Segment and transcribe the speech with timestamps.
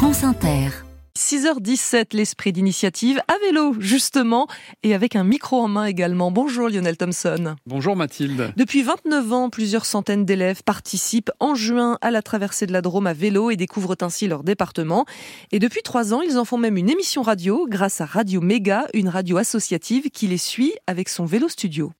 [0.00, 0.70] France Inter.
[1.18, 4.46] 6h17, l'esprit d'initiative à vélo, justement,
[4.82, 6.30] et avec un micro en main également.
[6.30, 7.56] Bonjour Lionel Thompson.
[7.66, 8.54] Bonjour Mathilde.
[8.56, 13.06] Depuis 29 ans, plusieurs centaines d'élèves participent en juin à la traversée de la Drôme
[13.06, 15.04] à vélo et découvrent ainsi leur département.
[15.52, 18.86] Et depuis trois ans, ils en font même une émission radio grâce à Radio Méga,
[18.94, 21.92] une radio associative qui les suit avec son vélo studio.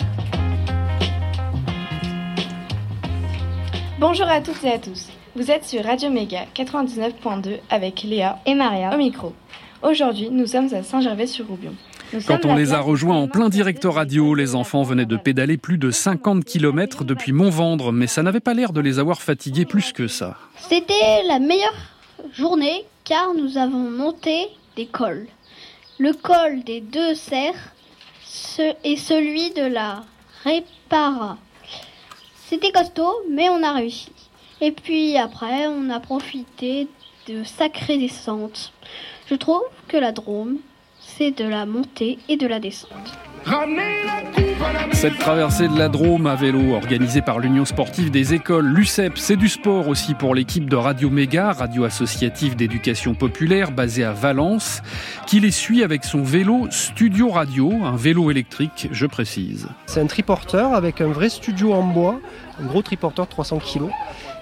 [4.01, 5.09] Bonjour à toutes et à tous.
[5.37, 9.35] Vous êtes sur Radio Méga 99.2 avec Léa et Maria au micro.
[9.83, 11.75] Aujourd'hui, nous sommes à Saint-Gervais-sur-Roubion.
[12.27, 15.77] Quand on les a rejoints en plein direct radio, les enfants venaient de pédaler plus
[15.77, 19.93] de 50 km depuis Montvendre, mais ça n'avait pas l'air de les avoir fatigués plus
[19.93, 20.39] que ça.
[20.57, 21.77] C'était la meilleure
[22.33, 24.47] journée car nous avons monté
[24.77, 25.27] des cols.
[25.99, 27.75] Le col des deux serres
[28.83, 30.05] et celui de la
[30.43, 31.37] Répara.
[32.51, 34.11] C'était costaud, mais on a réussi.
[34.61, 36.89] Et puis après, on a profité
[37.29, 38.73] de sacrées descentes.
[39.27, 40.59] Je trouve que la Drôme,
[40.99, 43.30] c'est de la montée et de la descente.
[44.93, 49.37] Cette traversée de la Drôme à vélo organisée par l'Union sportive des écoles, l'UCEP, c'est
[49.37, 54.83] du sport aussi pour l'équipe de Radio Méga, radio associative d'éducation populaire basée à Valence,
[55.27, 59.69] qui les suit avec son vélo Studio Radio, un vélo électrique, je précise.
[59.87, 62.21] C'est un triporteur avec un vrai studio en bois,
[62.63, 63.85] un gros triporteur de 300 kg.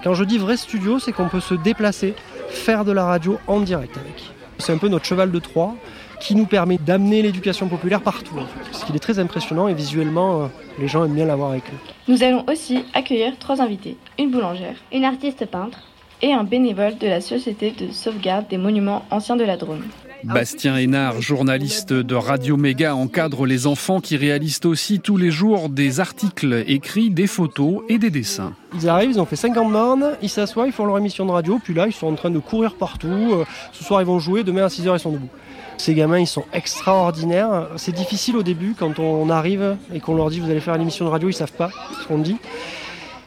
[0.02, 2.16] Quand je dis vrai studio, c'est qu'on peut se déplacer,
[2.48, 4.33] faire de la radio en direct avec.
[4.58, 5.77] C'est un peu notre cheval de Troie
[6.20, 8.34] qui nous permet d'amener l'éducation populaire partout.
[8.72, 10.47] Ce qui est très impressionnant et visuellement, euh,
[10.78, 11.78] les gens aiment bien l'avoir avec eux.
[12.08, 15.80] Nous allons aussi accueillir trois invités, une boulangère, une artiste peintre
[16.22, 19.84] et un bénévole de la Société de sauvegarde des monuments anciens de la Drôme.
[20.24, 25.69] Bastien Hénard, journaliste de Radio Méga, encadre les enfants qui réalisent aussi tous les jours
[25.69, 28.52] des articles écrits, des photos et des dessins.
[28.74, 31.61] Ils arrivent, ils ont fait 50 bornes, ils s'assoient, ils font leur émission de radio,
[31.62, 33.06] puis là ils sont en train de courir partout.
[33.33, 35.28] Euh, ce soir ils vont jouer, demain à 6h ils sont debout.
[35.77, 37.69] Ces gamins, ils sont extraordinaires.
[37.77, 40.83] C'est difficile au début quand on arrive et qu'on leur dit vous allez faire une
[40.83, 41.70] émission de radio, ils savent pas
[42.02, 42.36] ce qu'on dit.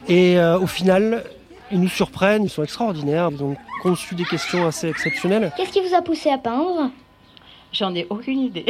[0.08, 1.24] Et euh, au final,
[1.70, 3.30] ils nous surprennent, ils sont extraordinaires.
[3.82, 5.52] Conçu des questions assez exceptionnelles.
[5.56, 6.90] Qu'est-ce qui vous a poussé à peindre?
[7.72, 8.66] J'en ai aucune idée.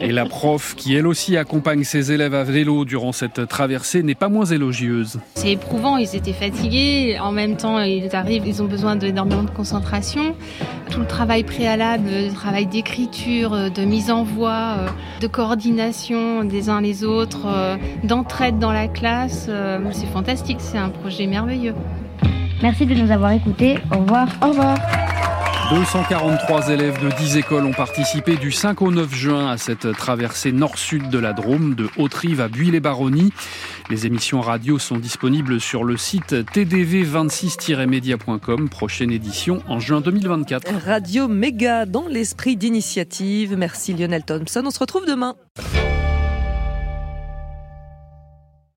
[0.00, 4.14] Et la prof, qui elle aussi accompagne ses élèves à vélo durant cette traversée, n'est
[4.14, 5.20] pas moins élogieuse.
[5.34, 7.18] C'est éprouvant, ils étaient fatigués.
[7.20, 10.34] En même temps, ils arrivent, ils ont besoin d'énormément de concentration.
[10.90, 14.88] Tout le travail préalable, le travail d'écriture, de mise en voix, euh,
[15.20, 20.58] de coordination des uns les autres, euh, d'entraide dans la classe, euh, c'est fantastique.
[20.60, 21.74] C'est un projet merveilleux.
[22.62, 23.78] Merci de nous avoir écoutés.
[23.92, 24.28] Au revoir.
[24.42, 24.78] Au revoir.
[25.70, 30.52] 243 élèves de 10 écoles ont participé du 5 au 9 juin à cette traversée
[30.52, 33.32] nord-sud de la Drôme, de Haute-Rive à Buis-les-Baronnies.
[33.88, 40.70] Les émissions radio sont disponibles sur le site tdv26-media.com, prochaine édition en juin 2024.
[40.84, 43.56] Radio Méga dans l'esprit d'initiative.
[43.56, 44.64] Merci Lionel Thompson.
[44.66, 45.34] On se retrouve demain.